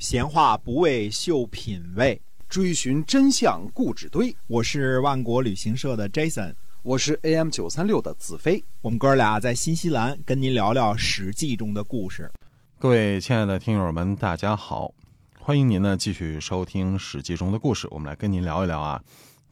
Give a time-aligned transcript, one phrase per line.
[0.00, 2.18] 闲话不为秀品味，
[2.48, 4.34] 追寻真相故纸堆。
[4.46, 8.64] 我是万国旅行社的 Jason，我是 AM 九三六的子飞。
[8.80, 12.32] 我们哥俩在新西兰跟您聊聊《史记》中的故事。
[12.78, 14.90] 各位亲爱的听友们，大家好，
[15.38, 17.86] 欢迎您呢继续收听《史记》中的故事。
[17.90, 18.98] 我们来跟您聊一聊啊，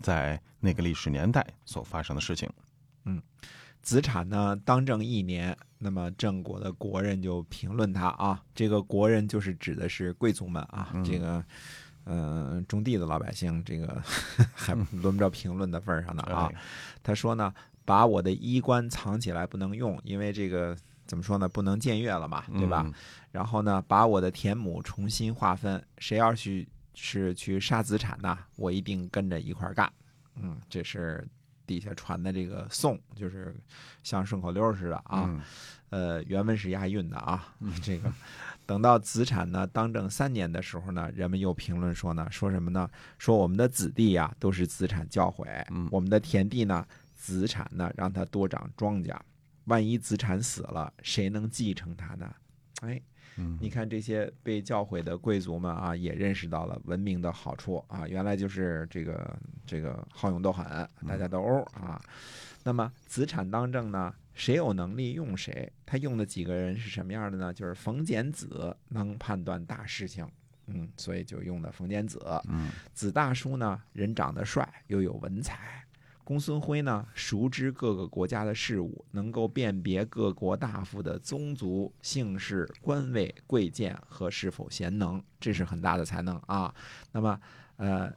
[0.00, 2.48] 在那个历史年代所发生的事情。
[3.04, 3.20] 嗯，
[3.88, 11.42] 子产呢当政一年，那么郑国的国人就评论他啊，这个国人就是指的是贵族们啊，这个
[12.04, 13.98] 呃种地的老百姓，这个
[14.54, 16.52] 还轮不着评论的份儿上呢啊。
[17.02, 17.50] 他说呢，
[17.86, 20.76] 把我的衣冠藏起来不能用，因为这个
[21.06, 22.84] 怎么说呢，不能僭越了嘛，对吧？
[23.32, 29.90] 然后呢，把我的田亩重新划分，谁要去是去杀子产呢，我一定跟着一块儿干。
[30.34, 31.26] 嗯，这是。
[31.68, 33.54] 底下传的这个颂，就是
[34.02, 35.44] 像顺口溜似的啊，
[35.90, 37.54] 呃，原文是押韵的啊。
[37.82, 38.10] 这个
[38.64, 42.88] 等到子产呢当政三年的时候呢，人们又评论说呢，说什么呢？
[43.18, 49.14] 说我们的子弟呀都是子产教诲，我们的田地呢，子产呢让他多长庄稼，
[49.66, 52.34] 万一子产死了，谁能继承他呢？
[52.80, 53.00] 哎。
[53.60, 60.66] 你看这些被教诲的贵族们啊，也认识到了文明的好处啊，原来就是这个这个好勇斗狠，
[61.06, 62.00] 大家斗殴啊。
[62.64, 65.72] 那么子产当政呢，谁有能力用谁？
[65.86, 67.54] 他用的几个人是什么样的呢？
[67.54, 70.28] 就是冯简子能判断大事情，
[70.66, 72.20] 嗯，所以就用的冯简子。
[72.48, 75.84] 嗯，子大叔呢，人长得帅，又有文采。
[76.28, 86.74] 公孙辉呢，熟知各个国家的事务，能够辨别各国大夫的宗族、姓氏、官位、贵贱和是否贤能，这是很大的才能啊。
[87.12, 87.40] 那么，
[87.76, 88.12] 呃，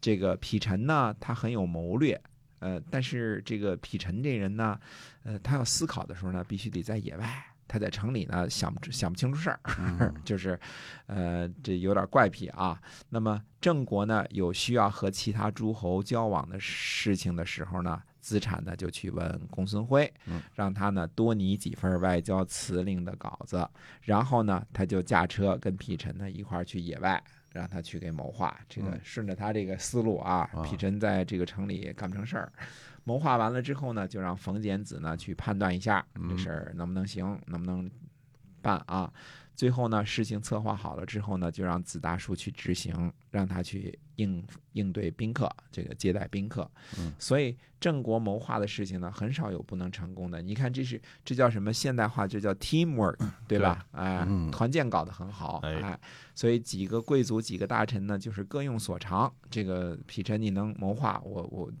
[0.00, 2.22] 这个匹陈呢，他很有谋略，
[2.60, 4.78] 呃，但是这个匹陈这人呢，
[5.24, 7.44] 呃，他要思考的时候呢，必须得在野外。
[7.68, 10.58] 他在城里呢，想不想不清楚事儿， 就是，
[11.06, 12.80] 呃，这有点怪癖啊。
[13.10, 20.10] 那么郑国呢，有需要和其他诸侯交往的事情的时候呢，资产呢就去问公孙辉，
[20.54, 23.68] 让他呢多拟几份外交辞令的稿子，
[24.00, 28.58] 然后呢，他就驾车跟皮臣呢一块儿去野外，让他去给谋划。
[28.68, 32.52] 这个顺着他这个思路啊，皮臣在这个城里干不成事儿。
[33.08, 37.90] 谋划完了之后呢，就让冯简子呢去判断一下这事儿能不能行，能不能
[38.60, 39.10] 办啊？
[39.56, 46.70] 最后呢，事情策划好了之后呢，就让子大叔去执行，让他去应应对宾客，这个接待宾客。
[46.98, 50.42] 嗯，所以郑国谋划的事情呢，很少有不能成功的。
[50.42, 52.26] 你看，这是这叫什么现代化？
[52.26, 53.16] 这叫 teamwork，
[53.48, 53.86] 对吧？
[53.92, 55.60] 哎，团建搞得很好。
[55.62, 55.98] 哎，
[56.34, 59.32] 所以几个贵族、几个大臣呢，就是各用所长。
[59.50, 61.72] 这个匹臣，你能谋划，我我。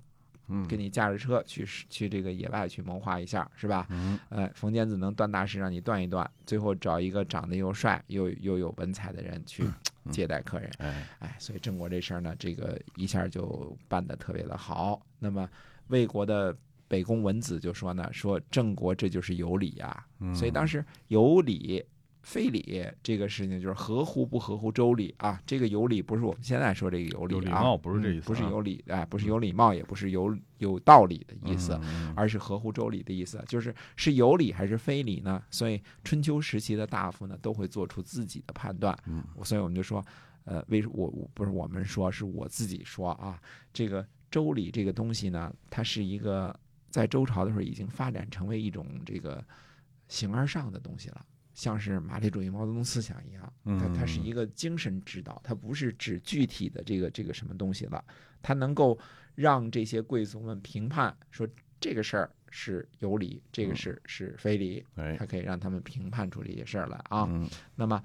[0.48, 3.86] 嗯，给你驾着车去去这个野外去谋划一下，是吧？
[3.90, 9.64] 嗯，呃，冯坚子能断大事，让你断一断，最后找一个长得又帅又又有文采的人去
[10.10, 10.70] 接待客人。
[10.78, 15.00] 哎，哎，所以郑国这事儿呢，这个一下就办得特别的好。
[15.18, 15.48] 那么
[15.88, 16.56] 魏国的
[16.88, 20.06] 北宫文子就说呢，说郑国这就是有理呀。
[20.34, 21.84] 所以当时有理。
[22.28, 25.40] 非礼这个事情就是合乎不合乎周礼啊？
[25.46, 31.80] 这个有礼不是我们现在说这个有礼啊，有礼貌不是这意思，不是有礼哎，不是有礼貌，也不是有有道理的意思，
[32.14, 35.42] 而是合乎周礼的意思，就是是有理还是非礼呢？
[35.50, 38.94] 所以春秋时期的大夫呢，都会做出自己的判断。
[39.06, 40.04] 嗯，所以我们就说，
[40.44, 43.40] 呃，为我不是我们说，是我自己说啊，
[43.72, 46.54] 这个周礼这个东西呢，它是一个
[46.90, 49.42] 在周朝的时候已经发展成为一种这个
[50.08, 51.24] 形而上的东西了。
[51.58, 58.04] 像是马列主义毛泽东思想一样，它它是一个精神指导，它不是指具体的这个这个什么东西了，
[58.40, 58.96] 它能够
[59.34, 61.44] 让这些贵族们评判说
[61.80, 64.86] 这个事儿是有理，这个事是非理，
[65.18, 67.28] 它可以让他们评判出这些事儿来啊。
[67.74, 68.00] 那么，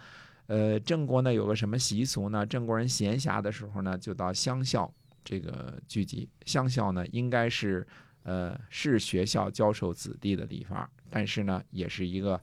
[0.48, 2.44] 呃，郑国呢有个什么习俗呢？
[2.44, 4.92] 郑国人闲暇的时候呢，就到乡校
[5.24, 6.28] 这个聚集。
[6.48, 7.86] 乡校呢，应该是
[8.24, 12.42] 呃是学校教授子弟的地方，但是呢，也是一个。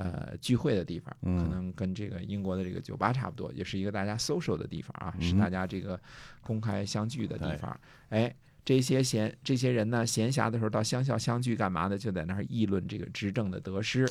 [0.00, 6.00] 呃，聚会的地方，可能跟这个英国的这个酒吧差不多，也是一个大家 social 的地方啊，是大家这个
[6.40, 7.76] 公开相聚的地方。
[8.10, 8.32] 哎，
[8.64, 11.98] 这些闲这些人呢，闲暇的时候到乡校相聚干嘛呢？
[11.98, 14.08] 就在那儿议论这个执政的得失。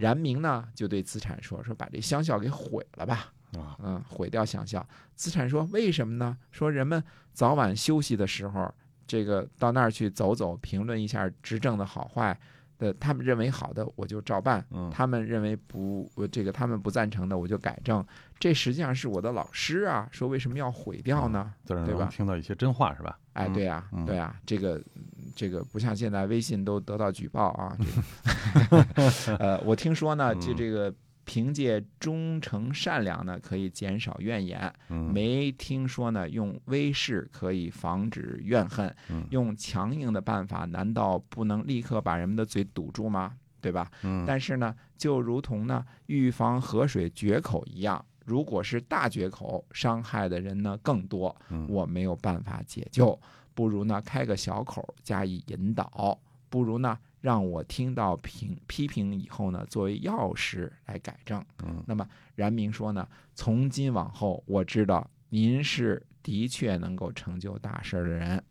[0.00, 3.32] 然明呢，就对资产说：“说把这乡校给毁了吧。”
[3.80, 4.84] 嗯，毁掉乡校。
[5.14, 6.36] 资产说：“为什么呢？
[6.50, 7.00] 说人们
[7.32, 8.74] 早晚休息的时候，
[9.06, 12.36] 这个到那儿去走走，评论一下执政的好坏。”
[12.80, 18.04] 呃，他们认为好的我就照办，他们认为不，这个他们不赞成的我就改正。
[18.38, 21.52] 这实际上是我的老师啊，说为什么要毁掉呢？
[21.66, 22.08] 对吧？
[22.10, 23.18] 听到一些真话是吧？
[23.34, 24.82] 哎，对呀，对呀，这个
[25.36, 27.76] 这个不像现在微信都得到举报啊。
[29.38, 30.92] 呃，我听说呢，就这个
[31.30, 34.60] 凭借忠诚善良呢，可以减少怨言。
[34.88, 43.32] 嗯没听说呢，用威势可以防止怨恨嗯，用强硬的办法，难道不能立刻把人们的嘴堵住吗？
[43.60, 43.88] 对吧？
[44.02, 53.16] 嗯但是呢，就如同呢预防河水决口一样，如果是大决口，伤害的人呢更多，嗯我没有办法解救，
[53.54, 56.18] 不如呢开个小口加以引导，
[56.48, 61.44] 不如呢让我听到评批评以后呢，作为钥匙来改正。
[61.64, 68.42] 嗯那么然明说呢，从今往后，我知道您是的确能够成就大事的人，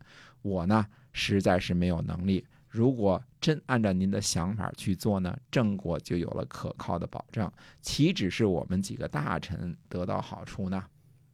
[0.42, 2.46] 我呢实在是没有能力。
[2.68, 7.50] 如果真按照您的想法去做呢，郑国就有了可靠的保证，
[7.82, 10.84] 岂止是我们几个大臣得到好处呢？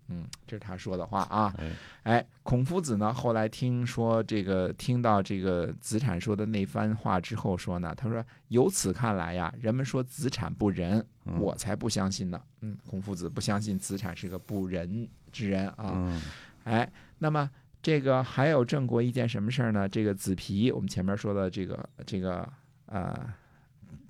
[0.09, 1.55] 嗯，这是他说的话啊。
[1.59, 1.73] 哎
[2.05, 15.93] 哎，孔夫子呢，后来听说这个，听到这个子产说的那番话之后说呢，他说：“由此看来呀，人们说子产不仁，嗯我才不相信呢。”嗯，孔夫子不相信子产是个不仁之人啊。
[15.95, 16.23] 嗯
[16.65, 17.49] 哎，那么
[17.83, 19.89] 这个还有郑国一件什么事儿呢？
[19.89, 22.49] 这个子皮，我们前面说的这个这个
[22.87, 23.15] 呃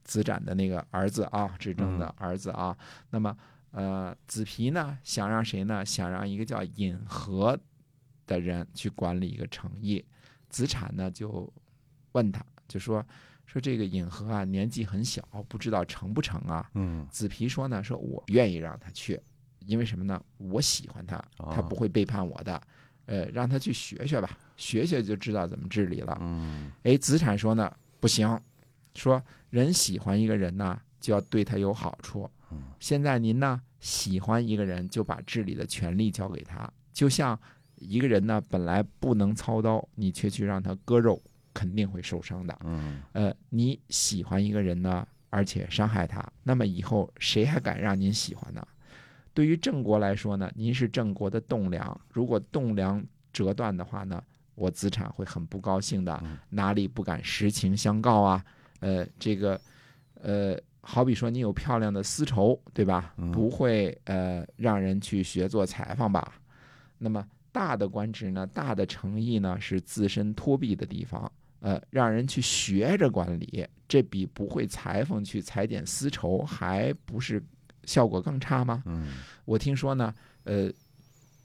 [0.04, 2.76] 子展的那个儿子啊，执政的儿子啊，
[3.10, 3.37] 那么
[3.76, 5.84] 呃子皮呢想让谁呢？
[5.84, 7.58] 想让一个叫尹和
[8.26, 10.02] 的人去管理一个城邑。
[10.49, 11.52] 子产呢就
[12.12, 13.05] 问他，就说
[13.44, 16.70] 说这个尹和啊年纪很小，不知道成不成啊？
[16.73, 19.20] 嗯子皮说呢，说我愿意让他去，
[19.67, 20.19] 因为什么呢？
[20.38, 22.58] 我喜欢他，他不会背叛我的。
[23.05, 26.17] 呃，让他去学学吧，学学就知道怎么治理了。
[26.23, 27.70] 嗯哎，子产说呢，
[28.00, 28.40] 不行，
[28.94, 32.28] 说人喜欢一个人呢，就要对他有好处。
[32.81, 37.38] 现在您呢喜欢一个人，就把治理的权利交给他，就像
[37.76, 41.20] 一个人呢本来不能操刀，你却去让他割肉，
[41.53, 42.58] 肯定会受伤的。
[42.64, 48.67] 嗯呃，你喜欢一个人呢，而且伤害他，那么以后谁还敢让您喜欢呢？
[49.35, 54.23] 对于郑国来说呢，您是郑国的栋梁，如果栋梁折断的话呢，
[54.55, 58.43] 我子产会很不高兴的嗯，哪里不敢实情相告啊？
[58.81, 59.61] 呃，这个，
[60.23, 63.33] 呃，好比说你有漂亮的丝绸，对吧嗯？
[63.33, 66.33] 不会呃让人去学做裁缝吧？
[66.99, 71.31] 那么大的官职呢，大的诚意呢，是自身托庇的地方。
[71.61, 77.43] 呃，让人去学着管理，这比不会裁缝去裁剪丝绸还不是
[77.85, 78.83] 效果更差吗？
[78.87, 79.09] 嗯
[79.44, 80.71] 我听说呢，呃，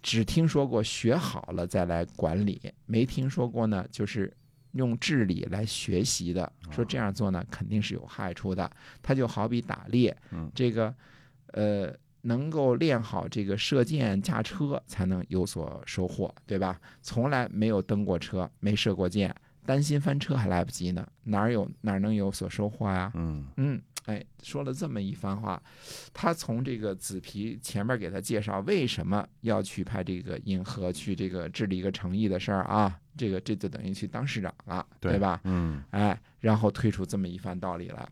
[0.03, 4.31] 只听说过学好了再来管理，没听说过呢，就是
[4.73, 6.51] 用治理来学习的。
[6.69, 8.69] 说这样做呢，肯定是有害处的。
[9.01, 10.93] 它就好比打猎，嗯这个，
[11.53, 11.95] 呃。
[12.23, 16.79] 能够练好这个射箭、驾车，才能有所收获，对吧？
[17.01, 19.35] 从来没有登过车，没射过箭，
[19.65, 23.11] 担心翻车还来不及呢，哪儿有哪儿能有所收获呀？
[23.15, 25.61] 嗯嗯，哎，说了这么一番话，
[26.13, 35.39] 他从这个子皮前面给他介绍为什么要去派这个尹和去这个治理一个城邑的事儿啊，这个这就等于去当市长了，对吧？
[35.43, 38.07] 嗯哎，然后推出这么一番道理来。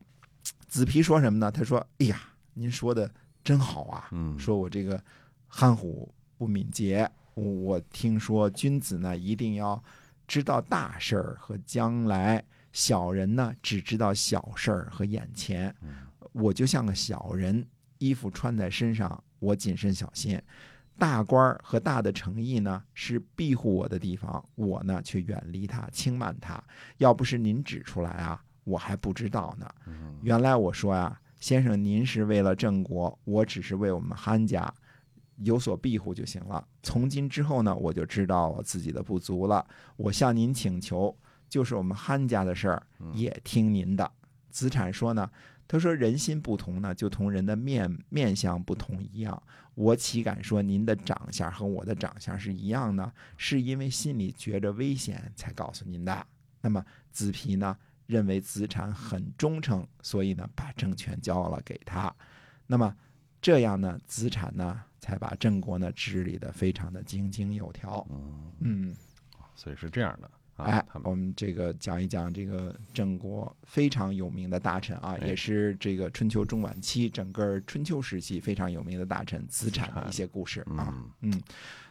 [0.67, 1.51] 子皮说什么呢？
[1.51, 2.21] 他说：“哎呀，
[2.53, 3.11] 您说的
[3.43, 5.03] 真好啊，嗯说我这个
[5.47, 9.83] 憨虎不敏捷，我我听说君子呢一定要
[10.27, 15.73] 知道大事儿和将来，小人呢只知道小事儿和眼前。
[16.31, 17.65] 我就像个小人，
[17.97, 20.39] 衣服穿在身上，我谨慎小心。
[20.97, 26.61] 大官儿和大的诚意呢是庇护我的地方，我呢却远离他，轻慢他。
[26.97, 29.65] 要不是您指出来啊，我还不知道呢。
[30.21, 34.71] 原来我说呀、先生，您是为了郑国，我只是为我们憨家
[35.37, 36.67] 有所庇护就行了。
[36.83, 39.65] 从今之后呢，我就知道我自己的不足了。
[39.95, 41.17] 我向您请求，
[41.49, 44.09] 就是我们憨家的事儿，也听您的。
[44.49, 45.29] 子产说呢，
[45.67, 49.41] 他说人心不同呢，就同人的面面相不同一样。
[49.75, 53.11] 我岂敢说您的长相和我的长相是一样呢？
[53.37, 56.25] 是因为心里觉着危险才告诉您的。
[56.61, 62.13] 那么子皮呢，认为子产很忠诚，所以呢，把政权交了给他。
[62.67, 62.93] 那么
[63.41, 68.05] 这样呢，子产呢，才把郑国呢治理的非常的井井有条。
[68.59, 68.93] 嗯，
[69.55, 80.93] 所以是这样的啊，哎我们这个讲一讲这个郑国非常有名的大臣啊，哎也是这个春秋中晚期整个春秋时期非常有名的大臣子产的一些故事啊。
[81.21, 81.41] 嗯嗯，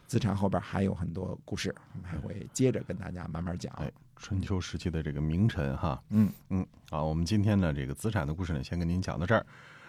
[0.07, 3.73] 子产后边还有很多故事，我们还会接着跟大家慢慢讲。
[3.75, 9.45] 哎春秋时期的这个名臣哈，嗯嗯，好，我们今天呢这个子产的故事呢，先跟您讲到这儿，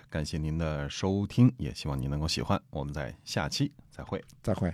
[0.08, 4.22] 感谢您的收听，也希望您能够喜欢，我们在下期再会。
[4.40, 4.72] 再会。